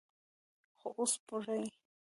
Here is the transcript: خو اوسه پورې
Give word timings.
خو 0.79 0.87
اوسه 0.97 1.19
پورې 1.27 1.59